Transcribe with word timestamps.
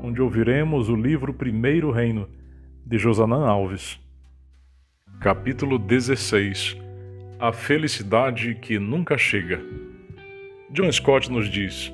onde 0.00 0.22
ouviremos 0.22 0.88
o 0.88 0.94
livro 0.94 1.34
Primeiro 1.34 1.90
Reino, 1.90 2.28
de 2.86 2.98
Josanã 2.98 3.46
Alves. 3.46 4.00
Capítulo 5.20 5.78
16 5.78 6.76
A 7.38 7.52
felicidade 7.52 8.54
que 8.54 8.78
nunca 8.78 9.18
chega. 9.18 9.60
John 10.70 10.90
Scott 10.92 11.30
nos 11.30 11.50
diz: 11.50 11.92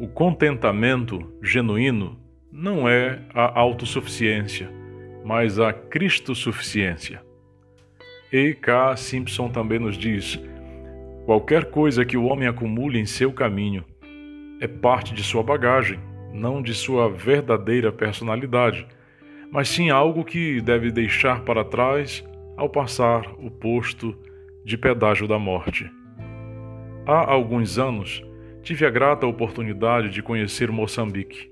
o 0.00 0.08
contentamento 0.08 1.32
genuíno 1.40 2.18
não 2.50 2.88
é 2.88 3.20
a 3.32 3.58
autossuficiência, 3.58 4.68
mas 5.24 5.58
a 5.58 5.72
cristosuficiência. 5.72 7.22
E 8.32 8.54
K. 8.54 8.96
Simpson 8.96 9.48
também 9.48 9.78
nos 9.78 9.96
diz: 9.96 10.40
qualquer 11.24 11.66
coisa 11.70 12.04
que 12.04 12.16
o 12.16 12.24
homem 12.24 12.48
acumule 12.48 12.98
em 12.98 13.06
seu 13.06 13.32
caminho 13.32 13.84
é 14.60 14.66
parte 14.66 15.14
de 15.14 15.22
sua 15.22 15.42
bagagem 15.42 16.00
não 16.36 16.60
de 16.60 16.74
sua 16.74 17.08
verdadeira 17.08 17.90
personalidade, 17.90 18.86
mas 19.50 19.68
sim 19.68 19.90
algo 19.90 20.24
que 20.24 20.60
deve 20.60 20.90
deixar 20.90 21.40
para 21.40 21.64
trás 21.64 22.24
ao 22.56 22.68
passar 22.68 23.22
o 23.38 23.50
posto 23.50 24.16
de 24.64 24.76
pedágio 24.76 25.26
da 25.26 25.38
morte. 25.38 25.90
Há 27.06 27.32
alguns 27.32 27.78
anos, 27.78 28.22
tive 28.62 28.84
a 28.84 28.90
grata 28.90 29.26
oportunidade 29.26 30.10
de 30.10 30.22
conhecer 30.22 30.70
Moçambique. 30.70 31.50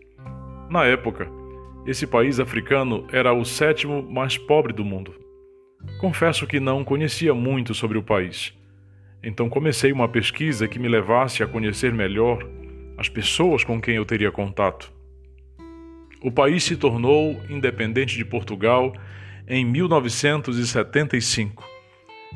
Na 0.69 0.85
época, 0.85 1.29
esse 1.87 2.07
país 2.07 2.41
africano 2.41 3.07
era 3.13 3.33
o 3.33 3.45
sétimo 3.45 4.03
mais 4.03 4.37
pobre 4.37 4.73
do 4.73 4.85
mundo. 4.85 5.15
Confesso 6.01 6.47
que 6.47 6.59
não 6.59 6.83
conhecia 6.83 7.35
muito 7.35 7.75
sobre 7.75 7.97
o 7.97 8.03
país. 8.03 8.53
Então 9.23 9.49
comecei 9.49 9.93
uma 9.93 10.09
pesquisa 10.09 10.67
que 10.67 10.79
me 10.79 10.89
levasse 10.89 11.43
a 11.43 11.47
conhecer 11.47 11.93
melhor 11.93 12.47
as 12.97 13.09
pessoas 13.09 13.65
com 13.65 13.81
quem 13.81 13.97
eu 13.97 14.05
teria 14.05 14.31
contato. 14.31 14.93
O 16.23 16.31
país 16.31 16.65
se 16.65 16.77
tornou 16.77 17.41
independente 17.51 18.17
de 18.17 18.25
Portugal 18.25 18.95
em 19.47 19.65
1975, 19.65 21.63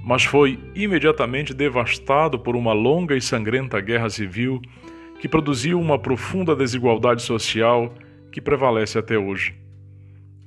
mas 0.04 0.24
foi 0.24 0.58
imediatamente 0.74 1.54
devastado 1.54 2.38
por 2.38 2.54
uma 2.54 2.72
longa 2.72 3.16
e 3.16 3.20
sangrenta 3.20 3.80
guerra 3.80 4.10
civil 4.10 4.60
que 5.20 5.28
produziu 5.28 5.80
uma 5.80 5.98
profunda 5.98 6.54
desigualdade 6.54 7.22
social 7.22 7.94
que 8.30 8.40
prevalece 8.40 8.98
até 8.98 9.18
hoje. 9.18 9.54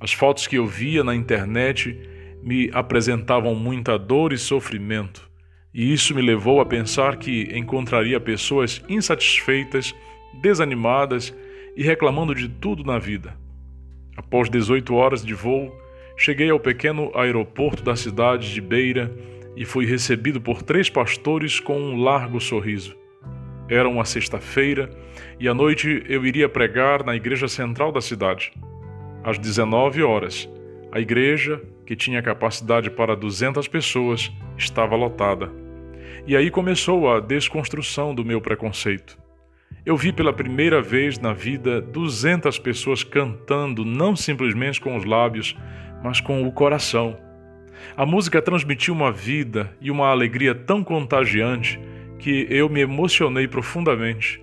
As 0.00 0.12
fotos 0.12 0.46
que 0.46 0.56
eu 0.56 0.66
via 0.66 1.04
na 1.04 1.14
internet 1.14 1.98
me 2.42 2.70
apresentavam 2.72 3.54
muita 3.54 3.98
dor 3.98 4.32
e 4.32 4.38
sofrimento, 4.38 5.30
e 5.74 5.92
isso 5.92 6.14
me 6.14 6.20
levou 6.20 6.60
a 6.60 6.66
pensar 6.66 7.16
que 7.16 7.48
encontraria 7.56 8.20
pessoas 8.20 8.82
insatisfeitas, 8.88 9.94
desanimadas 10.40 11.34
e 11.76 11.82
reclamando 11.82 12.34
de 12.34 12.48
tudo 12.48 12.84
na 12.84 12.98
vida. 12.98 13.34
Após 14.16 14.50
18 14.50 14.94
horas 14.94 15.24
de 15.24 15.32
voo, 15.32 15.74
cheguei 16.16 16.50
ao 16.50 16.60
pequeno 16.60 17.10
aeroporto 17.14 17.82
da 17.82 17.96
cidade 17.96 18.52
de 18.52 18.60
Beira 18.60 19.10
e 19.56 19.64
fui 19.64 19.86
recebido 19.86 20.40
por 20.40 20.62
três 20.62 20.90
pastores 20.90 21.58
com 21.58 21.78
um 21.78 22.02
largo 22.02 22.38
sorriso. 22.40 22.94
Era 23.68 23.88
uma 23.88 24.04
sexta-feira 24.04 24.90
e 25.40 25.48
à 25.48 25.54
noite 25.54 26.04
eu 26.06 26.26
iria 26.26 26.48
pregar 26.48 27.02
na 27.02 27.16
igreja 27.16 27.48
central 27.48 27.90
da 27.90 28.00
cidade. 28.00 28.52
Às 29.24 29.38
19 29.38 30.02
horas, 30.02 30.48
a 30.90 31.00
igreja, 31.00 31.62
que 31.86 31.96
tinha 31.96 32.20
capacidade 32.20 32.90
para 32.90 33.16
200 33.16 33.66
pessoas, 33.68 34.30
estava 34.58 34.94
lotada. 34.94 35.61
E 36.24 36.36
aí 36.36 36.52
começou 36.52 37.12
a 37.12 37.18
desconstrução 37.18 38.14
do 38.14 38.24
meu 38.24 38.40
preconceito. 38.40 39.18
Eu 39.84 39.96
vi 39.96 40.12
pela 40.12 40.32
primeira 40.32 40.80
vez 40.80 41.18
na 41.18 41.32
vida 41.32 41.80
200 41.80 42.60
pessoas 42.60 43.02
cantando, 43.02 43.84
não 43.84 44.14
simplesmente 44.14 44.80
com 44.80 44.96
os 44.96 45.04
lábios, 45.04 45.56
mas 46.00 46.20
com 46.20 46.46
o 46.46 46.52
coração. 46.52 47.18
A 47.96 48.06
música 48.06 48.40
transmitiu 48.40 48.94
uma 48.94 49.10
vida 49.10 49.76
e 49.80 49.90
uma 49.90 50.10
alegria 50.10 50.54
tão 50.54 50.84
contagiante 50.84 51.80
que 52.20 52.46
eu 52.48 52.68
me 52.68 52.80
emocionei 52.80 53.48
profundamente. 53.48 54.40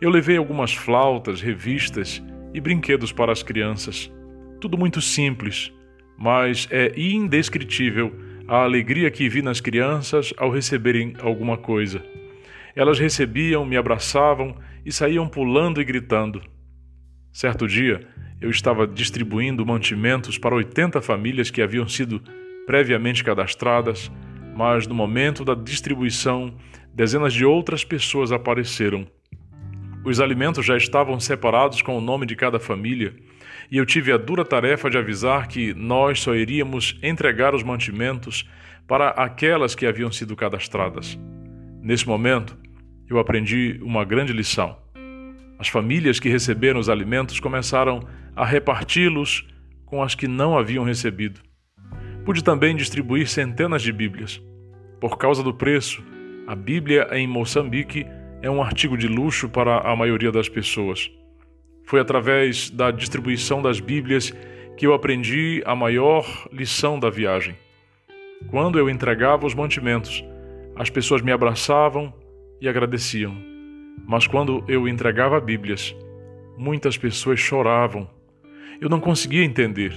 Eu 0.00 0.10
levei 0.10 0.36
algumas 0.36 0.72
flautas, 0.72 1.40
revistas 1.40 2.22
e 2.54 2.60
brinquedos 2.60 3.10
para 3.10 3.32
as 3.32 3.42
crianças. 3.42 4.08
Tudo 4.60 4.78
muito 4.78 5.00
simples, 5.00 5.72
mas 6.16 6.68
é 6.70 6.92
indescritível 6.96 8.27
a 8.48 8.62
alegria 8.62 9.10
que 9.10 9.28
vi 9.28 9.42
nas 9.42 9.60
crianças 9.60 10.32
ao 10.38 10.50
receberem 10.50 11.12
alguma 11.20 11.58
coisa. 11.58 12.02
Elas 12.74 12.98
recebiam, 12.98 13.66
me 13.66 13.76
abraçavam 13.76 14.56
e 14.86 14.90
saíam 14.90 15.28
pulando 15.28 15.82
e 15.82 15.84
gritando. 15.84 16.40
Certo 17.30 17.68
dia, 17.68 18.08
eu 18.40 18.48
estava 18.48 18.86
distribuindo 18.86 19.66
mantimentos 19.66 20.38
para 20.38 20.54
80 20.54 21.02
famílias 21.02 21.50
que 21.50 21.60
haviam 21.60 21.86
sido 21.86 22.22
previamente 22.66 23.22
cadastradas, 23.22 24.10
mas 24.56 24.86
no 24.86 24.94
momento 24.94 25.44
da 25.44 25.54
distribuição, 25.54 26.56
dezenas 26.94 27.34
de 27.34 27.44
outras 27.44 27.84
pessoas 27.84 28.32
apareceram. 28.32 29.06
Os 30.06 30.20
alimentos 30.20 30.64
já 30.64 30.76
estavam 30.76 31.20
separados 31.20 31.82
com 31.82 31.98
o 31.98 32.00
nome 32.00 32.24
de 32.24 32.34
cada 32.34 32.58
família 32.58 33.14
e 33.70 33.76
eu 33.76 33.84
tive 33.84 34.12
a 34.12 34.16
dura 34.16 34.44
tarefa 34.44 34.88
de 34.88 34.96
avisar 34.96 35.46
que 35.46 35.74
nós 35.74 36.20
só 36.20 36.34
iríamos 36.34 36.98
entregar 37.02 37.54
os 37.54 37.62
mantimentos 37.62 38.48
para 38.86 39.10
aquelas 39.10 39.74
que 39.74 39.86
haviam 39.86 40.10
sido 40.10 40.34
cadastradas. 40.34 41.18
Nesse 41.82 42.06
momento, 42.08 42.56
eu 43.08 43.18
aprendi 43.18 43.78
uma 43.82 44.04
grande 44.04 44.32
lição. 44.32 44.76
As 45.58 45.68
famílias 45.68 46.18
que 46.18 46.28
receberam 46.28 46.80
os 46.80 46.88
alimentos 46.88 47.40
começaram 47.40 48.00
a 48.34 48.44
reparti-los 48.44 49.46
com 49.84 50.02
as 50.02 50.14
que 50.14 50.28
não 50.28 50.56
haviam 50.56 50.84
recebido. 50.84 51.40
Pude 52.24 52.44
também 52.44 52.76
distribuir 52.76 53.26
centenas 53.28 53.82
de 53.82 53.92
Bíblias. 53.92 54.40
Por 55.00 55.16
causa 55.18 55.42
do 55.42 55.52
preço, 55.52 56.02
a 56.46 56.54
Bíblia 56.54 57.08
em 57.12 57.26
Moçambique 57.26 58.06
é 58.40 58.50
um 58.50 58.62
artigo 58.62 58.96
de 58.96 59.08
luxo 59.08 59.48
para 59.48 59.80
a 59.80 59.96
maioria 59.96 60.30
das 60.30 60.48
pessoas. 60.48 61.10
Foi 61.88 62.00
através 62.00 62.68
da 62.68 62.90
distribuição 62.90 63.62
das 63.62 63.80
Bíblias 63.80 64.30
que 64.76 64.86
eu 64.86 64.92
aprendi 64.92 65.62
a 65.64 65.74
maior 65.74 66.46
lição 66.52 67.00
da 67.00 67.08
viagem. 67.08 67.56
Quando 68.50 68.78
eu 68.78 68.90
entregava 68.90 69.46
os 69.46 69.54
mantimentos, 69.54 70.22
as 70.76 70.90
pessoas 70.90 71.22
me 71.22 71.32
abraçavam 71.32 72.12
e 72.60 72.68
agradeciam. 72.68 73.34
Mas 74.06 74.26
quando 74.26 74.62
eu 74.68 74.86
entregava 74.86 75.40
Bíblias, 75.40 75.96
muitas 76.58 76.98
pessoas 76.98 77.40
choravam. 77.40 78.06
Eu 78.78 78.90
não 78.90 79.00
conseguia 79.00 79.42
entender. 79.42 79.94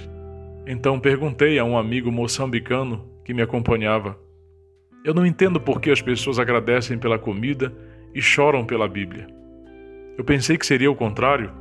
Então 0.66 0.98
perguntei 0.98 1.58
a 1.58 1.64
um 1.64 1.76
amigo 1.76 2.10
moçambicano 2.10 3.06
que 3.22 3.34
me 3.34 3.42
acompanhava: 3.42 4.18
Eu 5.04 5.12
não 5.12 5.26
entendo 5.26 5.60
por 5.60 5.78
que 5.78 5.90
as 5.90 6.00
pessoas 6.00 6.38
agradecem 6.38 6.96
pela 6.96 7.18
comida 7.18 7.70
e 8.14 8.22
choram 8.22 8.64
pela 8.64 8.88
Bíblia. 8.88 9.26
Eu 10.16 10.24
pensei 10.24 10.56
que 10.56 10.64
seria 10.64 10.90
o 10.90 10.96
contrário. 10.96 11.60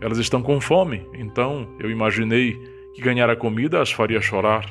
Elas 0.00 0.18
estão 0.18 0.42
com 0.42 0.60
fome, 0.60 1.04
então 1.14 1.74
eu 1.80 1.90
imaginei 1.90 2.56
que 2.94 3.02
ganhar 3.02 3.28
a 3.28 3.36
comida 3.36 3.82
as 3.82 3.90
faria 3.90 4.20
chorar. 4.20 4.64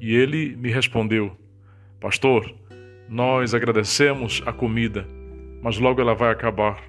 E 0.00 0.14
ele 0.14 0.54
me 0.56 0.70
respondeu: 0.70 1.36
Pastor, 2.00 2.54
nós 3.08 3.54
agradecemos 3.54 4.42
a 4.46 4.52
comida, 4.52 5.06
mas 5.62 5.78
logo 5.78 6.00
ela 6.00 6.14
vai 6.14 6.30
acabar. 6.30 6.82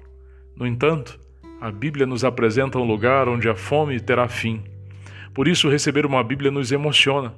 No 0.56 0.66
entanto, 0.66 1.18
a 1.60 1.70
Bíblia 1.70 2.06
nos 2.06 2.24
apresenta 2.24 2.78
um 2.78 2.84
lugar 2.84 3.28
onde 3.28 3.48
a 3.48 3.54
fome 3.54 3.98
terá 3.98 4.28
fim. 4.28 4.62
Por 5.34 5.48
isso, 5.48 5.68
receber 5.68 6.06
uma 6.06 6.22
Bíblia 6.22 6.50
nos 6.50 6.70
emociona. 6.70 7.34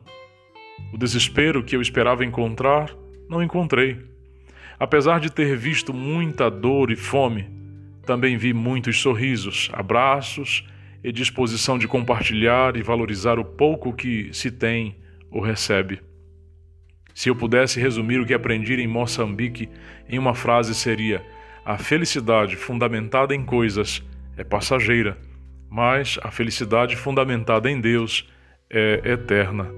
O 0.93 0.99
desespero 0.99 1.63
que 1.63 1.77
eu 1.77 1.81
esperava 1.81 2.25
encontrar, 2.25 2.95
não 3.29 3.43
encontrei. 3.43 3.99
Apesar 4.79 5.21
de 5.21 5.31
ter 5.31 5.57
visto 5.57 5.93
muita 5.93 6.51
dor 6.51 6.91
e 6.91 6.97
fome, 6.97 7.47
também 8.05 8.37
vi 8.37 8.53
muitos 8.53 9.01
sorrisos, 9.01 9.71
abraços 9.73 10.67
e 11.03 11.13
disposição 11.13 11.79
de 11.79 11.89
compartilhar 11.89 12.77
e 12.77 12.83
valorizar 12.83 13.39
o 13.39 13.45
pouco 13.45 13.93
que 13.93 14.31
se 14.33 14.51
tem 14.51 14.97
ou 15.31 15.41
recebe. 15.41 16.01
Se 17.15 17.29
eu 17.29 17.37
pudesse 17.37 17.81
resumir 17.81 18.21
o 18.21 18.27
que 18.27 18.35
aprendi 18.35 18.75
em 18.75 18.87
Moçambique 18.87 19.69
em 20.09 20.19
uma 20.19 20.35
frase 20.35 20.75
seria: 20.75 21.25
a 21.65 21.77
felicidade 21.79 22.57
fundamentada 22.57 23.35
em 23.35 23.45
coisas 23.45 24.03
é 24.37 24.45
passageira, 24.45 25.19
mas 25.69 26.19
a 26.23 26.31
felicidade 26.31 26.97
fundamentada 26.97 27.71
em 27.71 27.81
Deus 27.81 28.29
é 28.71 29.01
eterna. 29.05 29.69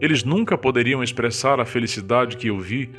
Eles 0.00 0.24
nunca 0.24 0.56
poderiam 0.56 1.02
expressar 1.02 1.60
a 1.60 1.64
felicidade 1.64 2.36
que 2.36 2.48
eu 2.48 2.58
vi 2.58 2.90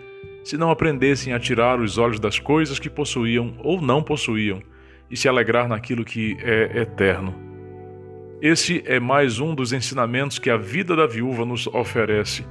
se 0.44 0.58
não 0.58 0.72
aprendessem 0.72 1.34
a 1.34 1.40
tirar 1.40 1.80
os 1.80 1.98
olhos 1.98 2.20
das 2.20 2.40
coisas 2.40 2.80
que 2.80 2.90
possuíam 2.90 3.56
ou 3.60 3.82
não 3.82 4.02
possuíam 4.02 4.62
e 5.10 5.18
se 5.18 5.28
alegrar 5.28 5.68
naquilo 5.68 6.06
que 6.06 6.38
é 6.42 6.82
eterno. 6.82 7.36
Esse 8.42 8.82
é 8.88 9.00
mais 9.00 9.40
um 9.40 9.54
dos 9.54 9.72
ensinamentos 9.72 10.40
que 10.40 10.50
a 10.50 10.58
vida 10.58 10.96
da 10.96 11.06
viúva 11.06 11.46
nos 11.46 11.68
oferece. 11.68 12.44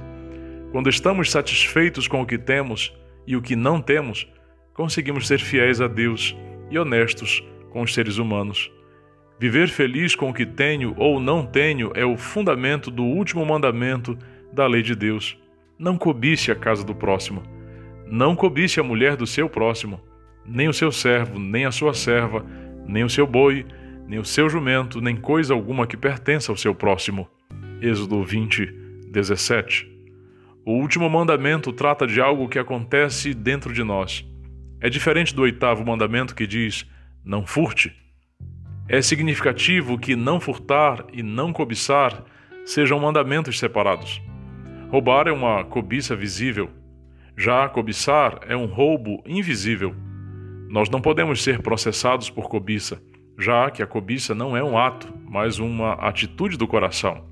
Quando 0.71 0.89
estamos 0.89 1.29
satisfeitos 1.29 2.07
com 2.07 2.21
o 2.21 2.25
que 2.25 2.37
temos 2.37 2.95
e 3.27 3.35
o 3.35 3.41
que 3.41 3.57
não 3.57 3.81
temos, 3.81 4.25
conseguimos 4.73 5.27
ser 5.27 5.39
fiéis 5.39 5.81
a 5.81 5.87
Deus 5.87 6.35
e 6.69 6.79
honestos 6.79 7.43
com 7.71 7.81
os 7.81 7.93
seres 7.93 8.17
humanos. 8.17 8.71
Viver 9.37 9.67
feliz 9.67 10.15
com 10.15 10.29
o 10.29 10.33
que 10.33 10.45
tenho 10.45 10.93
ou 10.97 11.19
não 11.19 11.45
tenho 11.45 11.91
é 11.93 12.05
o 12.05 12.15
fundamento 12.15 12.89
do 12.89 13.03
último 13.03 13.45
mandamento 13.45 14.17
da 14.53 14.67
lei 14.67 14.81
de 14.81 14.95
Deus. 14.95 15.37
Não 15.77 15.97
cobice 15.97 16.51
a 16.51 16.55
casa 16.55 16.85
do 16.85 16.95
próximo. 16.95 17.43
Não 18.11 18.35
cobice 18.35 18.77
a 18.77 18.83
mulher 18.83 19.15
do 19.15 19.25
seu 19.25 19.47
próximo, 19.47 20.01
nem 20.45 20.67
o 20.67 20.73
seu 20.73 20.91
servo, 20.91 21.39
nem 21.39 21.63
a 21.63 21.71
sua 21.71 21.93
serva, 21.93 22.45
nem 22.85 23.05
o 23.05 23.09
seu 23.09 23.25
boi, 23.25 23.65
nem 24.05 24.19
o 24.19 24.25
seu 24.25 24.49
jumento, 24.49 24.99
nem 24.99 25.15
coisa 25.15 25.53
alguma 25.53 25.87
que 25.87 25.95
pertença 25.95 26.51
ao 26.51 26.57
seu 26.57 26.75
próximo. 26.75 27.25
Êxodo 27.81 28.21
20, 28.21 28.65
17. 29.09 29.89
O 30.65 30.73
último 30.73 31.09
mandamento 31.09 31.71
trata 31.71 32.05
de 32.05 32.19
algo 32.19 32.49
que 32.49 32.59
acontece 32.59 33.33
dentro 33.33 33.71
de 33.71 33.81
nós. 33.81 34.27
É 34.81 34.89
diferente 34.89 35.33
do 35.33 35.43
oitavo 35.43 35.85
mandamento 35.85 36.35
que 36.35 36.45
diz: 36.45 36.85
não 37.23 37.47
furte. 37.47 37.95
É 38.89 39.01
significativo 39.01 39.97
que 39.97 40.17
não 40.17 40.37
furtar 40.37 41.05
e 41.13 41.23
não 41.23 41.53
cobiçar 41.53 42.25
sejam 42.65 42.99
mandamentos 42.99 43.57
separados. 43.57 44.21
Roubar 44.89 45.29
é 45.29 45.31
uma 45.31 45.63
cobiça 45.63 46.13
visível, 46.13 46.69
já 47.41 47.67
cobiçar 47.67 48.41
é 48.47 48.55
um 48.55 48.67
roubo 48.67 49.23
invisível. 49.25 49.95
Nós 50.69 50.91
não 50.91 51.01
podemos 51.01 51.41
ser 51.41 51.59
processados 51.59 52.29
por 52.29 52.47
cobiça, 52.47 53.01
já 53.35 53.71
que 53.71 53.81
a 53.81 53.87
cobiça 53.87 54.35
não 54.35 54.55
é 54.55 54.63
um 54.63 54.77
ato, 54.77 55.11
mas 55.27 55.57
uma 55.57 55.93
atitude 55.93 56.55
do 56.55 56.67
coração. 56.67 57.27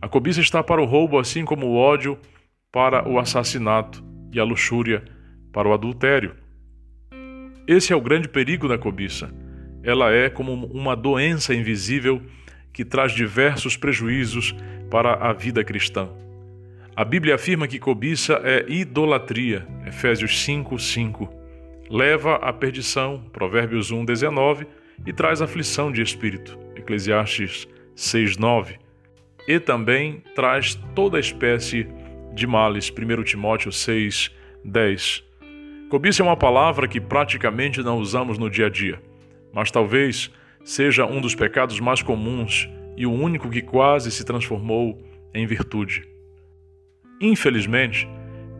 A 0.00 0.08
cobiça 0.08 0.40
está 0.40 0.62
para 0.62 0.80
o 0.80 0.84
roubo, 0.84 1.18
assim 1.18 1.44
como 1.44 1.66
o 1.66 1.74
ódio 1.74 2.16
para 2.70 3.08
o 3.08 3.18
assassinato 3.18 4.04
e 4.32 4.38
a 4.38 4.44
luxúria 4.44 5.02
para 5.52 5.68
o 5.68 5.72
adultério. 5.72 6.36
Esse 7.66 7.92
é 7.92 7.96
o 7.96 8.00
grande 8.00 8.28
perigo 8.28 8.68
da 8.68 8.78
cobiça. 8.78 9.34
Ela 9.82 10.12
é 10.12 10.30
como 10.30 10.52
uma 10.66 10.94
doença 10.94 11.52
invisível 11.52 12.22
que 12.72 12.84
traz 12.84 13.10
diversos 13.10 13.76
prejuízos 13.76 14.54
para 14.88 15.14
a 15.14 15.32
vida 15.32 15.64
cristã. 15.64 16.08
A 16.96 17.04
Bíblia 17.04 17.34
afirma 17.34 17.66
que 17.66 17.80
cobiça 17.80 18.40
é 18.44 18.64
idolatria, 18.68 19.66
Efésios 19.84 20.44
5, 20.44 20.78
5. 20.78 21.28
Leva 21.90 22.36
à 22.36 22.52
perdição, 22.52 23.20
Provérbios 23.32 23.90
1, 23.90 24.04
19, 24.04 24.64
e 25.04 25.12
traz 25.12 25.42
aflição 25.42 25.90
de 25.90 26.00
espírito, 26.00 26.56
Eclesiastes 26.76 27.66
6, 27.96 28.36
9. 28.36 28.78
E 29.48 29.58
também 29.58 30.22
traz 30.36 30.76
toda 30.94 31.18
espécie 31.18 31.88
de 32.32 32.46
males, 32.46 32.92
1 32.92 33.24
Timóteo 33.24 33.72
6, 33.72 34.30
10. 34.64 35.24
Cobiça 35.90 36.22
é 36.22 36.24
uma 36.24 36.36
palavra 36.36 36.86
que 36.86 37.00
praticamente 37.00 37.82
não 37.82 37.98
usamos 37.98 38.38
no 38.38 38.48
dia 38.48 38.66
a 38.66 38.70
dia, 38.70 39.02
mas 39.52 39.68
talvez 39.68 40.30
seja 40.64 41.04
um 41.04 41.20
dos 41.20 41.34
pecados 41.34 41.80
mais 41.80 42.02
comuns 42.02 42.68
e 42.96 43.04
o 43.04 43.12
único 43.12 43.50
que 43.50 43.62
quase 43.62 44.12
se 44.12 44.24
transformou 44.24 44.96
em 45.34 45.44
virtude. 45.44 46.13
Infelizmente, 47.20 48.08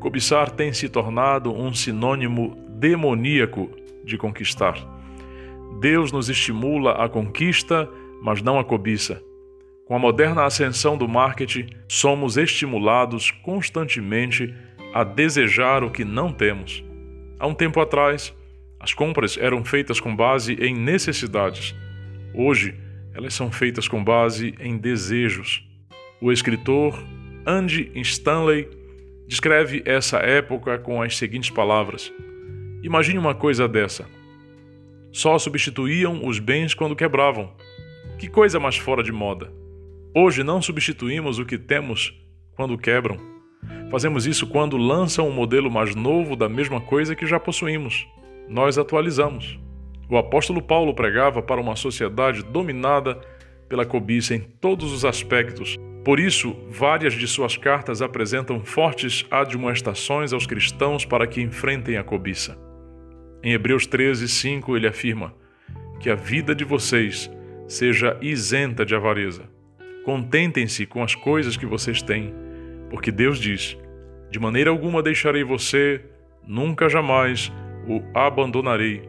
cobiçar 0.00 0.50
tem 0.50 0.72
se 0.72 0.88
tornado 0.88 1.52
um 1.52 1.72
sinônimo 1.72 2.56
demoníaco 2.78 3.70
de 4.04 4.16
conquistar. 4.16 4.74
Deus 5.80 6.12
nos 6.12 6.28
estimula 6.28 6.92
a 7.04 7.08
conquista, 7.08 7.88
mas 8.22 8.42
não 8.42 8.58
a 8.58 8.64
cobiça. 8.64 9.22
Com 9.86 9.94
a 9.94 9.98
moderna 9.98 10.44
ascensão 10.44 10.96
do 10.96 11.06
marketing, 11.06 11.66
somos 11.88 12.36
estimulados 12.36 13.30
constantemente 13.30 14.54
a 14.94 15.04
desejar 15.04 15.82
o 15.84 15.90
que 15.90 16.04
não 16.04 16.32
temos. 16.32 16.82
Há 17.38 17.46
um 17.46 17.54
tempo 17.54 17.80
atrás, 17.80 18.34
as 18.80 18.94
compras 18.94 19.36
eram 19.36 19.64
feitas 19.64 20.00
com 20.00 20.14
base 20.14 20.54
em 20.60 20.74
necessidades. 20.74 21.74
Hoje, 22.32 22.74
elas 23.14 23.34
são 23.34 23.50
feitas 23.50 23.86
com 23.88 24.02
base 24.02 24.54
em 24.58 24.78
desejos. 24.78 25.66
O 26.20 26.32
escritor 26.32 26.98
Andy 27.46 27.92
Stanley 27.96 28.68
descreve 29.26 29.82
essa 29.84 30.16
época 30.18 30.78
com 30.78 31.02
as 31.02 31.16
seguintes 31.16 31.50
palavras: 31.50 32.10
Imagine 32.82 33.18
uma 33.18 33.34
coisa 33.34 33.68
dessa. 33.68 34.06
Só 35.12 35.38
substituíam 35.38 36.26
os 36.26 36.38
bens 36.38 36.74
quando 36.74 36.96
quebravam. 36.96 37.52
Que 38.18 38.28
coisa 38.28 38.58
mais 38.58 38.76
fora 38.76 39.02
de 39.02 39.12
moda. 39.12 39.52
Hoje 40.14 40.42
não 40.42 40.62
substituímos 40.62 41.38
o 41.38 41.44
que 41.44 41.58
temos 41.58 42.18
quando 42.56 42.78
quebram. 42.78 43.18
Fazemos 43.90 44.26
isso 44.26 44.46
quando 44.46 44.76
lançam 44.76 45.28
um 45.28 45.32
modelo 45.32 45.70
mais 45.70 45.94
novo 45.94 46.34
da 46.34 46.48
mesma 46.48 46.80
coisa 46.80 47.14
que 47.14 47.26
já 47.26 47.38
possuímos. 47.38 48.06
Nós 48.48 48.78
atualizamos. 48.78 49.58
O 50.08 50.16
apóstolo 50.16 50.62
Paulo 50.62 50.94
pregava 50.94 51.42
para 51.42 51.60
uma 51.60 51.76
sociedade 51.76 52.42
dominada 52.42 53.20
pela 53.68 53.84
cobiça 53.84 54.34
em 54.34 54.40
todos 54.40 54.92
os 54.92 55.04
aspectos 55.04 55.76
por 56.04 56.20
isso, 56.20 56.54
várias 56.68 57.14
de 57.14 57.26
suas 57.26 57.56
cartas 57.56 58.02
apresentam 58.02 58.62
fortes 58.62 59.24
admoestações 59.30 60.34
aos 60.34 60.46
cristãos 60.46 61.06
para 61.06 61.26
que 61.26 61.40
enfrentem 61.40 61.96
a 61.96 62.04
cobiça. 62.04 62.58
Em 63.42 63.52
Hebreus 63.52 63.86
13, 63.86 64.28
5, 64.28 64.76
ele 64.76 64.86
afirma 64.86 65.34
que 65.98 66.10
a 66.10 66.14
vida 66.14 66.54
de 66.54 66.62
vocês 66.62 67.30
seja 67.66 68.18
isenta 68.20 68.84
de 68.84 68.94
avareza. 68.94 69.48
Contentem-se 70.04 70.84
com 70.84 71.02
as 71.02 71.14
coisas 71.14 71.56
que 71.56 71.64
vocês 71.64 72.02
têm, 72.02 72.34
porque 72.90 73.10
Deus 73.10 73.38
diz: 73.38 73.78
De 74.30 74.38
maneira 74.38 74.68
alguma 74.68 75.02
deixarei 75.02 75.42
você, 75.42 76.04
nunca 76.46 76.86
jamais 76.86 77.50
o 77.88 78.02
abandonarei. 78.14 79.08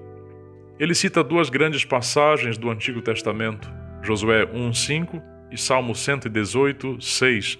Ele 0.79 0.95
cita 0.95 1.21
duas 1.21 1.49
grandes 1.49 1.83
passagens 1.83 2.57
do 2.57 2.69
Antigo 2.69 3.01
Testamento, 3.01 3.69
Josué 4.01 4.45
1, 4.45 4.73
5 4.73 5.34
e 5.55 5.57
Salmo 5.57 5.95
118, 5.95 7.01
6, 7.01 7.57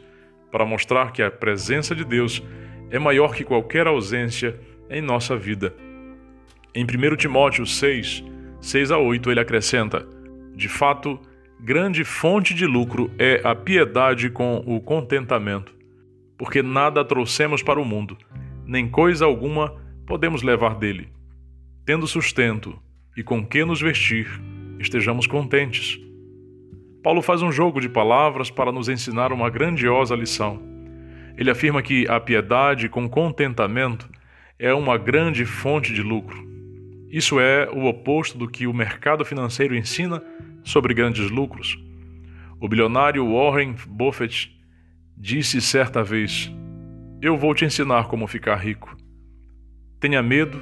para 0.52 0.66
mostrar 0.66 1.14
que 1.14 1.24
a 1.24 1.32
presença 1.32 1.96
de 1.96 2.04
Deus 2.04 2.44
é 2.92 3.00
maior 3.00 3.34
que 3.34 3.46
qualquer 3.46 3.88
ausência 3.88 4.60
em 4.90 5.02
nossa 5.02 5.38
vida. 5.38 5.74
Em 6.74 6.84
1 6.84 7.16
Timóteo 7.16 7.66
6, 7.66 8.22
6 8.60 8.92
a 8.92 8.98
8, 8.98 9.32
ele 9.32 9.40
acrescenta: 9.40 10.06
De 10.54 10.68
fato, 10.68 11.20
grande 11.60 12.04
fonte 12.04 12.54
de 12.54 12.66
lucro 12.66 13.10
é 13.18 13.40
a 13.46 13.56
piedade 13.56 14.30
com 14.30 14.62
o 14.66 14.82
contentamento, 14.82 15.74
porque 16.38 16.62
nada 16.62 17.04
trouxemos 17.06 17.64
para 17.64 17.80
o 17.80 17.86
mundo, 17.86 18.18
nem 18.66 18.90
coisa 18.90 19.24
alguma 19.24 19.74
podemos 20.06 20.44
levar 20.44 20.76
dele. 20.76 21.08
Tendo 21.86 22.06
sustento 22.08 22.78
e 23.16 23.24
com 23.24 23.46
que 23.46 23.64
nos 23.64 23.80
vestir, 23.80 24.28
estejamos 24.80 25.28
contentes. 25.28 26.05
Paulo 27.06 27.22
faz 27.22 27.44
um 27.44 27.52
jogo 27.52 27.80
de 27.80 27.88
palavras 27.88 28.50
para 28.50 28.72
nos 28.72 28.90
ensinar 28.90 29.32
uma 29.32 29.48
grandiosa 29.48 30.16
lição. 30.16 30.60
Ele 31.38 31.52
afirma 31.52 31.84
que 31.84 32.08
a 32.08 32.20
piedade 32.20 32.90
com 32.90 33.08
contentamento 33.08 34.10
é 34.58 34.74
uma 34.74 34.98
grande 34.98 35.46
fonte 35.46 35.94
de 35.94 36.02
lucro. 36.02 36.44
Isso 37.08 37.40
é 37.40 37.70
o 37.70 37.86
oposto 37.86 38.40
do 38.40 38.48
que 38.48 38.66
o 38.66 38.74
mercado 38.74 39.24
financeiro 39.24 39.76
ensina 39.76 40.20
sobre 40.64 40.96
grandes 40.96 41.30
lucros. 41.30 41.78
O 42.60 42.68
bilionário 42.68 43.32
Warren 43.32 43.76
Buffett 43.88 44.60
disse 45.16 45.62
certa 45.62 46.04
vez: 46.04 46.52
Eu 47.22 47.38
vou 47.38 47.54
te 47.54 47.66
ensinar 47.66 48.08
como 48.08 48.26
ficar 48.26 48.56
rico. 48.56 48.98
Tenha 50.00 50.24
medo 50.24 50.60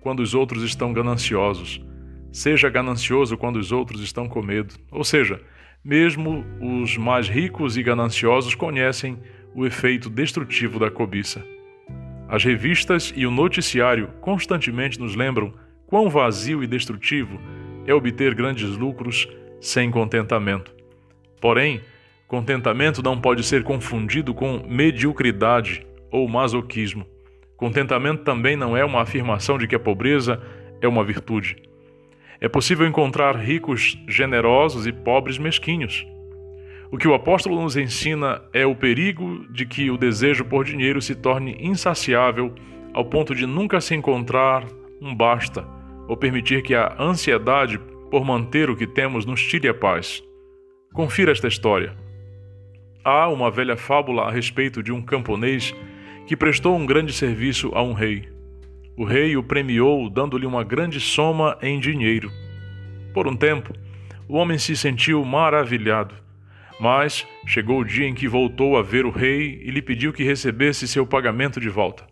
quando 0.00 0.18
os 0.18 0.34
outros 0.34 0.64
estão 0.64 0.92
gananciosos. 0.92 1.80
Seja 2.32 2.68
ganancioso 2.68 3.36
quando 3.36 3.60
os 3.60 3.70
outros 3.70 4.00
estão 4.00 4.28
com 4.28 4.42
medo. 4.42 4.74
Ou 4.90 5.04
seja, 5.04 5.40
mesmo 5.84 6.44
os 6.60 6.96
mais 6.96 7.28
ricos 7.28 7.76
e 7.76 7.82
gananciosos 7.82 8.54
conhecem 8.54 9.18
o 9.54 9.66
efeito 9.66 10.08
destrutivo 10.08 10.78
da 10.78 10.90
cobiça. 10.90 11.44
As 12.26 12.42
revistas 12.42 13.12
e 13.14 13.26
o 13.26 13.30
noticiário 13.30 14.08
constantemente 14.20 14.98
nos 14.98 15.14
lembram 15.14 15.52
quão 15.86 16.08
vazio 16.08 16.64
e 16.64 16.66
destrutivo 16.66 17.38
é 17.86 17.92
obter 17.92 18.34
grandes 18.34 18.70
lucros 18.76 19.28
sem 19.60 19.90
contentamento. 19.90 20.74
Porém, 21.40 21.82
contentamento 22.26 23.02
não 23.02 23.20
pode 23.20 23.44
ser 23.44 23.62
confundido 23.62 24.32
com 24.32 24.66
mediocridade 24.66 25.86
ou 26.10 26.26
masoquismo. 26.26 27.06
Contentamento 27.56 28.24
também 28.24 28.56
não 28.56 28.74
é 28.74 28.84
uma 28.84 29.02
afirmação 29.02 29.58
de 29.58 29.68
que 29.68 29.74
a 29.74 29.80
pobreza 29.80 30.42
é 30.80 30.88
uma 30.88 31.04
virtude. 31.04 31.56
É 32.44 32.48
possível 32.48 32.86
encontrar 32.86 33.34
ricos 33.36 33.98
generosos 34.06 34.86
e 34.86 34.92
pobres 34.92 35.38
mesquinhos. 35.38 36.06
O 36.92 36.98
que 36.98 37.08
o 37.08 37.14
apóstolo 37.14 37.58
nos 37.62 37.74
ensina 37.74 38.42
é 38.52 38.66
o 38.66 38.76
perigo 38.76 39.46
de 39.50 39.64
que 39.64 39.90
o 39.90 39.96
desejo 39.96 40.44
por 40.44 40.62
dinheiro 40.62 41.00
se 41.00 41.14
torne 41.14 41.56
insaciável 41.58 42.54
ao 42.92 43.02
ponto 43.02 43.34
de 43.34 43.46
nunca 43.46 43.80
se 43.80 43.94
encontrar 43.94 44.62
um 45.00 45.14
basta, 45.14 45.66
ou 46.06 46.18
permitir 46.18 46.62
que 46.62 46.74
a 46.74 46.94
ansiedade 47.00 47.80
por 48.10 48.26
manter 48.26 48.68
o 48.68 48.76
que 48.76 48.86
temos 48.86 49.24
nos 49.24 49.42
tire 49.42 49.66
a 49.66 49.72
paz. 49.72 50.22
Confira 50.92 51.32
esta 51.32 51.48
história. 51.48 51.96
Há 53.02 53.26
uma 53.30 53.50
velha 53.50 53.74
fábula 53.74 54.24
a 54.24 54.30
respeito 54.30 54.82
de 54.82 54.92
um 54.92 55.00
camponês 55.00 55.74
que 56.26 56.36
prestou 56.36 56.76
um 56.76 56.84
grande 56.84 57.14
serviço 57.14 57.70
a 57.72 57.82
um 57.82 57.94
rei. 57.94 58.33
O 58.96 59.04
rei 59.04 59.36
o 59.36 59.42
premiou 59.42 60.08
dando-lhe 60.08 60.46
uma 60.46 60.62
grande 60.62 61.00
soma 61.00 61.58
em 61.60 61.80
dinheiro. 61.80 62.30
Por 63.12 63.26
um 63.26 63.36
tempo, 63.36 63.72
o 64.28 64.36
homem 64.36 64.56
se 64.56 64.76
sentiu 64.76 65.24
maravilhado, 65.24 66.14
mas 66.78 67.26
chegou 67.44 67.80
o 67.80 67.84
dia 67.84 68.06
em 68.06 68.14
que 68.14 68.28
voltou 68.28 68.76
a 68.76 68.82
ver 68.82 69.04
o 69.04 69.10
rei 69.10 69.60
e 69.64 69.70
lhe 69.70 69.82
pediu 69.82 70.12
que 70.12 70.22
recebesse 70.22 70.86
seu 70.86 71.04
pagamento 71.04 71.60
de 71.60 71.68
volta, 71.68 72.04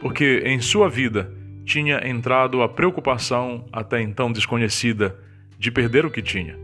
porque 0.00 0.42
em 0.44 0.60
sua 0.60 0.88
vida 0.88 1.32
tinha 1.64 2.00
entrado 2.08 2.62
a 2.62 2.68
preocupação, 2.68 3.66
até 3.72 4.00
então 4.00 4.30
desconhecida, 4.30 5.18
de 5.58 5.70
perder 5.70 6.06
o 6.06 6.10
que 6.10 6.22
tinha. 6.22 6.56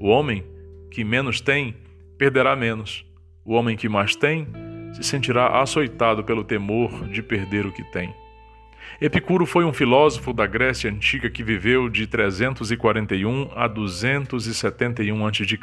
O 0.00 0.08
homem 0.08 0.44
que 0.90 1.04
menos 1.04 1.40
tem, 1.40 1.74
perderá 2.16 2.54
menos. 2.56 3.04
O 3.44 3.54
homem 3.54 3.76
que 3.76 3.88
mais 3.88 4.14
tem, 4.14 4.46
se 4.92 5.02
sentirá 5.02 5.60
açoitado 5.60 6.24
pelo 6.24 6.44
temor 6.44 7.08
de 7.08 7.22
perder 7.22 7.64
o 7.64 7.72
que 7.72 7.82
tem. 7.84 8.12
Epicuro 9.00 9.46
foi 9.46 9.64
um 9.64 9.72
filósofo 9.72 10.32
da 10.32 10.46
Grécia 10.46 10.90
antiga 10.90 11.30
que 11.30 11.42
viveu 11.42 11.88
de 11.88 12.06
341 12.06 13.50
a 13.54 13.68
271 13.68 15.26
a.C. 15.26 15.58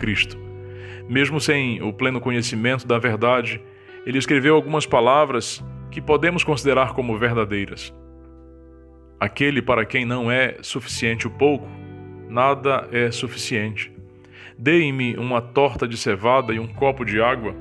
Mesmo 1.10 1.40
sem 1.40 1.82
o 1.84 1.92
pleno 1.92 2.22
conhecimento 2.22 2.88
da 2.88 2.98
verdade, 2.98 3.62
ele 4.06 4.18
escreveu 4.18 4.56
algumas 4.56 4.86
palavras 4.86 5.64
que 5.92 6.02
podemos 6.02 6.44
considerar 6.44 6.94
como 6.94 7.18
verdadeiras. 7.18 7.94
Aquele 9.20 9.62
para 9.62 9.86
quem 9.86 10.06
não 10.06 10.32
é 10.32 10.58
suficiente 10.62 11.28
o 11.28 11.32
pouco, 11.32 11.68
nada 12.30 12.88
é 12.92 13.12
suficiente. 13.12 13.92
Deem-me 14.58 15.18
uma 15.18 15.42
torta 15.42 15.88
de 15.88 15.98
cevada 15.98 16.54
e 16.54 16.60
um 16.60 16.68
copo 16.68 17.04
de 17.04 17.22
água, 17.22 17.56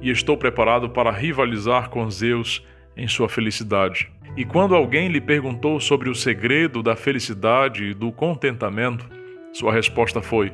e 0.00 0.10
estou 0.10 0.36
preparado 0.36 0.90
para 0.90 1.10
rivalizar 1.10 1.90
com 1.90 2.10
Zeus 2.10 2.64
em 3.00 3.08
sua 3.08 3.28
felicidade. 3.28 4.10
E 4.36 4.44
quando 4.44 4.74
alguém 4.74 5.08
lhe 5.08 5.20
perguntou 5.20 5.80
sobre 5.80 6.08
o 6.08 6.14
segredo 6.14 6.82
da 6.82 6.94
felicidade 6.94 7.86
e 7.86 7.94
do 7.94 8.12
contentamento, 8.12 9.08
sua 9.52 9.72
resposta 9.72 10.20
foi: 10.20 10.52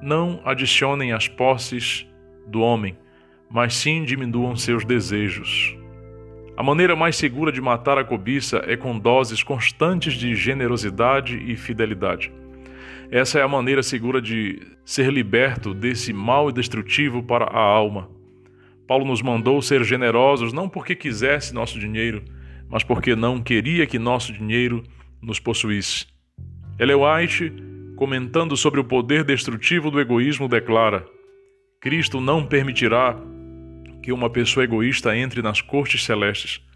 Não 0.00 0.40
adicionem 0.44 1.12
as 1.12 1.26
posses 1.26 2.06
do 2.46 2.60
homem, 2.60 2.96
mas 3.50 3.74
sim 3.74 4.04
diminuam 4.04 4.54
seus 4.54 4.84
desejos. 4.84 5.74
A 6.56 6.62
maneira 6.62 6.94
mais 6.94 7.16
segura 7.16 7.50
de 7.50 7.60
matar 7.60 7.98
a 7.98 8.04
cobiça 8.04 8.62
é 8.66 8.76
com 8.76 8.98
doses 8.98 9.42
constantes 9.42 10.14
de 10.14 10.34
generosidade 10.34 11.40
e 11.50 11.56
fidelidade. 11.56 12.32
Essa 13.10 13.38
é 13.38 13.42
a 13.42 13.48
maneira 13.48 13.82
segura 13.82 14.20
de 14.20 14.60
ser 14.84 15.10
liberto 15.10 15.72
desse 15.72 16.12
mal 16.12 16.50
e 16.50 16.52
destrutivo 16.52 17.22
para 17.22 17.46
a 17.46 17.60
alma. 17.60 18.10
Paulo 18.88 19.04
nos 19.04 19.20
mandou 19.20 19.60
ser 19.60 19.84
generosos 19.84 20.50
não 20.50 20.66
porque 20.66 20.96
quisesse 20.96 21.52
nosso 21.52 21.78
dinheiro, 21.78 22.24
mas 22.70 22.82
porque 22.82 23.14
não 23.14 23.38
queria 23.38 23.86
que 23.86 23.98
nosso 23.98 24.32
dinheiro 24.32 24.82
nos 25.20 25.38
possuísse. 25.38 26.06
Ellen 26.78 26.96
White, 26.96 27.52
comentando 27.96 28.56
sobre 28.56 28.80
o 28.80 28.84
poder 28.84 29.24
destrutivo 29.24 29.90
do 29.90 30.00
egoísmo, 30.00 30.48
declara: 30.48 31.04
Cristo 31.78 32.18
não 32.18 32.46
permitirá 32.46 33.14
que 34.02 34.10
uma 34.10 34.30
pessoa 34.30 34.64
egoísta 34.64 35.14
entre 35.14 35.42
nas 35.42 35.60
cortes 35.60 36.02
celestes. 36.02 36.66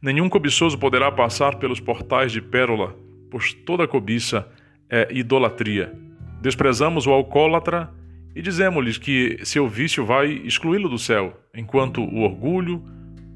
Nenhum 0.00 0.30
cobiçoso 0.30 0.78
poderá 0.78 1.12
passar 1.12 1.56
pelos 1.56 1.80
portais 1.80 2.32
de 2.32 2.40
pérola, 2.40 2.96
pois 3.30 3.52
toda 3.52 3.86
cobiça 3.86 4.48
é 4.88 5.06
idolatria. 5.10 5.92
Desprezamos 6.40 7.06
o 7.06 7.10
alcoólatra 7.10 7.92
e 8.38 8.40
dizemos-lhes 8.40 8.96
que 8.96 9.40
seu 9.42 9.66
vício 9.68 10.06
vai 10.06 10.30
excluí-lo 10.44 10.88
do 10.88 10.96
céu, 10.96 11.36
enquanto 11.52 12.00
o 12.00 12.20
orgulho, 12.20 12.80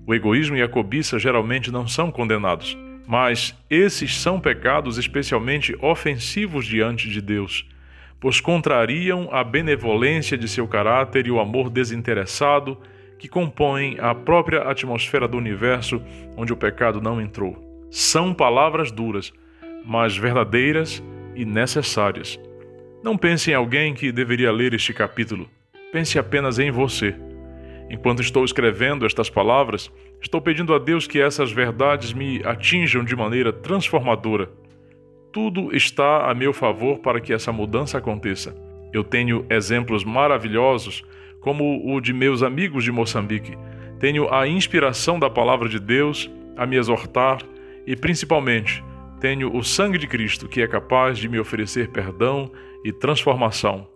o 0.06 0.14
egoísmo 0.14 0.56
e 0.56 0.62
a 0.62 0.68
cobiça 0.68 1.18
geralmente 1.18 1.73
não 1.73 1.88
são 1.88 2.09
condenados. 2.09 2.78
Mas 3.04 3.52
esses 3.68 4.16
são 4.16 4.38
pecados 4.38 4.99
especialmente 4.99 5.76
ofensivos 5.82 6.64
diante 6.64 7.09
de 7.09 7.21
Deus, 7.21 7.68
pois 8.21 8.40
contrariam 8.40 9.28
a 9.32 9.42
benevolência 9.42 10.38
de 10.38 10.47
seu 10.47 10.68
caráter 10.68 11.26
e 11.26 11.32
o 11.32 11.40
amor 11.40 11.68
desinteressado 11.68 12.78
que 13.18 13.26
compõem 13.26 13.97
a 13.99 14.14
própria 14.14 14.62
atmosfera 14.62 15.26
do 15.26 15.37
universo 15.37 16.00
onde 16.37 16.52
o 16.52 16.56
pecado 16.56 17.00
não 17.00 17.21
entrou. 17.21 17.88
São 17.90 18.32
palavras 18.32 18.92
duras, 18.92 19.32
mas 19.85 20.16
verdadeiras 20.16 21.02
e 21.35 21.44
necessárias. 21.44 22.38
Não 23.02 23.18
pense 23.18 23.50
em 23.50 23.54
alguém 23.54 23.94
que 23.94 24.12
deveria 24.12 24.52
ler 24.52 24.75
este 24.75 24.94
capítulo. 24.94 25.50
Pense 25.90 26.21
apenas 26.21 26.61
em 26.61 26.71
você. 26.71 27.16
Enquanto 27.90 28.23
estou 28.23 28.44
escrevendo 28.44 29.04
estas 29.04 29.28
palavras, 29.28 29.90
estou 30.21 30.40
pedindo 30.40 30.73
a 30.73 30.78
Deus 30.78 31.09
que 31.09 31.21
essas 31.21 31.50
verdades 31.50 32.12
me 32.12 32.40
atinjam 32.44 33.04
de 33.04 33.16
maneira 33.16 33.52
transformadora. 33.52 34.49
Tudo 35.32 35.75
está 35.75 36.30
a 36.30 36.35
meu 36.35 36.52
favor 36.52 37.00
para 37.00 37.21
que 37.21 37.32
essa 37.32 37.50
mudança 37.50 37.99
aconteça. 37.99 38.54
Eu 38.92 39.02
tenho 39.02 39.44
exemplos 39.50 40.04
maravilhosos 40.04 41.02
como 41.40 41.92
o 41.92 42.00
de 42.00 42.12
meus 42.12 42.40
amigos 42.40 42.85
de 42.85 42.92
Moçambique. 42.92 43.59
Tenho 43.99 44.32
a 44.32 44.47
inspiração 44.47 45.18
da 45.18 45.28
palavra 45.28 45.68
de 45.68 45.80
Deus 45.80 46.30
a 46.56 46.64
me 46.64 46.76
exortar 46.76 47.38
e, 47.85 47.97
principalmente, 47.97 48.82
tenho 49.21 49.56
o 49.56 49.64
sangue 49.64 49.99
de 49.99 50.06
Cristo 50.06 50.49
que 50.49 50.62
é 50.62 50.68
capaz 50.68 51.18
de 51.18 51.28
me 51.28 51.40
oferecer 51.40 51.88
perdão 51.88 52.50
e 52.84 52.92
transformação. 52.92 53.88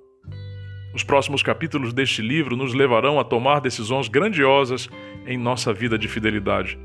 Os 0.94 1.04
próximos 1.04 1.42
capítulos 1.42 1.92
deste 1.92 2.22
livro 2.22 2.56
nos 2.56 2.72
levarão 2.72 3.20
a 3.20 3.24
tomar 3.24 3.60
decisões 3.60 4.08
grandiosas 4.08 4.88
em 5.26 5.36
nossa 5.36 5.72
vida 5.72 5.98
de 5.98 6.08
fidelidade. 6.08 6.78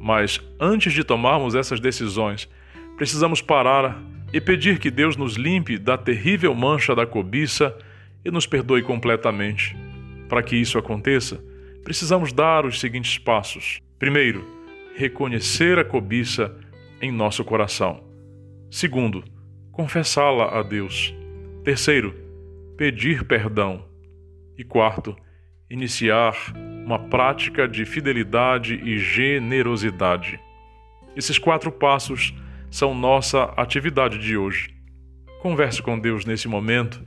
Mas 0.00 0.40
antes 0.58 0.92
de 0.92 1.04
tomarmos 1.04 1.54
essas 1.54 1.78
decisões, 1.78 2.48
precisamos 2.96 3.42
parar 3.42 4.02
e 4.32 4.40
pedir 4.40 4.78
que 4.78 4.90
Deus 4.90 5.16
nos 5.16 5.34
limpe 5.34 5.78
da 5.78 5.98
terrível 5.98 6.54
mancha 6.54 6.94
da 6.94 7.06
cobiça 7.06 7.76
e 8.24 8.30
nos 8.30 8.46
perdoe 8.46 8.82
completamente. 8.82 9.76
Para 10.28 10.42
que 10.42 10.56
isso 10.56 10.78
aconteça, 10.78 11.42
precisamos 11.82 12.32
dar 12.32 12.64
os 12.64 12.80
seguintes 12.80 13.18
passos. 13.18 13.80
Primeiro, 13.98 14.46
reconhecer 14.94 15.78
a 15.78 15.84
cobiça 15.84 16.54
em 17.00 17.10
nosso 17.12 17.44
coração. 17.44 18.02
Segundo, 18.70 19.24
confessá-la 19.72 20.58
a 20.58 20.62
Deus. 20.62 21.17
Terceiro, 21.68 22.14
pedir 22.78 23.24
perdão. 23.24 23.84
E 24.56 24.64
quarto, 24.64 25.14
iniciar 25.68 26.34
uma 26.86 26.98
prática 26.98 27.68
de 27.68 27.84
fidelidade 27.84 28.80
e 28.82 28.98
generosidade. 28.98 30.40
Esses 31.14 31.38
quatro 31.38 31.70
passos 31.70 32.34
são 32.70 32.94
nossa 32.94 33.52
atividade 33.54 34.16
de 34.16 34.34
hoje. 34.34 34.74
Converse 35.42 35.82
com 35.82 36.00
Deus 36.00 36.24
nesse 36.24 36.48
momento 36.48 37.06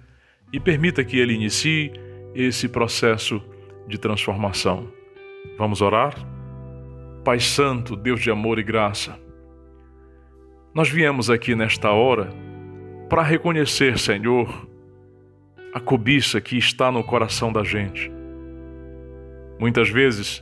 e 0.54 0.60
permita 0.60 1.04
que 1.04 1.18
Ele 1.18 1.34
inicie 1.34 1.92
esse 2.36 2.70
processo 2.70 3.42
de 3.88 3.98
transformação. 3.98 4.94
Vamos 5.58 5.82
orar? 5.82 6.14
Pai 7.26 7.40
Santo, 7.40 7.96
Deus 7.96 8.22
de 8.22 8.30
amor 8.30 8.60
e 8.60 8.64
graça, 8.64 9.20
nós 10.72 10.88
viemos 10.88 11.32
aqui 11.32 11.56
nesta 11.56 11.90
hora 11.90 12.51
para 13.12 13.24
reconhecer, 13.24 14.00
Senhor, 14.00 14.70
a 15.74 15.82
cobiça 15.82 16.40
que 16.40 16.58
está 16.58 16.90
no 16.90 17.04
coração 17.04 17.52
da 17.52 17.62
gente. 17.62 18.10
Muitas 19.60 19.90
vezes 19.90 20.42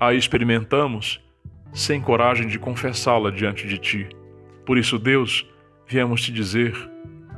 a 0.00 0.12
experimentamos 0.12 1.24
sem 1.72 2.00
coragem 2.00 2.48
de 2.48 2.58
confessá-la 2.58 3.30
diante 3.30 3.68
de 3.68 3.78
Ti. 3.78 4.08
Por 4.66 4.76
isso, 4.76 4.98
Deus, 4.98 5.48
viemos 5.86 6.22
te 6.22 6.32
dizer: 6.32 6.74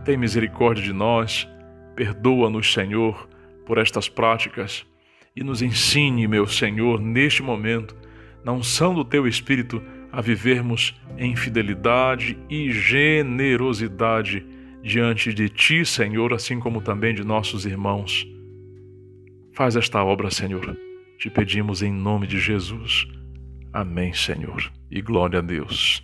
tem 0.07 0.17
misericórdia 0.17 0.83
de 0.83 0.93
nós, 0.95 1.47
perdoa-nos, 1.95 2.73
Senhor 2.73 3.29
por 3.67 3.77
estas 3.77 4.09
práticas 4.09 4.87
e 5.37 5.45
nos 5.45 5.61
ensine, 5.61 6.27
meu 6.27 6.47
Senhor, 6.47 6.99
neste 6.99 7.43
momento, 7.43 7.95
na 8.43 8.53
unção 8.53 8.95
do 8.95 9.05
Teu 9.05 9.27
Espírito, 9.27 9.83
a 10.17 10.23
vivermos 10.23 10.99
em 11.19 11.37
fidelidade 11.37 12.39
e 12.49 12.73
generosidade 12.73 14.43
diante 14.83 15.35
de 15.35 15.51
Ti, 15.51 15.85
Senhor, 15.85 16.33
assim 16.33 16.59
como 16.59 16.81
também 16.81 17.15
de 17.15 17.23
nossos 17.23 17.67
irmãos. 17.67 18.27
Faz 19.53 19.77
esta 19.77 20.03
obra, 20.03 20.31
Senhor. 20.31 20.75
Te 21.19 21.29
pedimos 21.29 21.83
em 21.83 21.93
nome 21.93 22.27
de 22.27 22.41
Jesus. 22.41 23.07
Amém, 23.75 24.15
Senhor. 24.15 24.73
E 24.91 25.03
glória 25.03 25.41
a 25.41 25.43
Deus. 25.43 26.03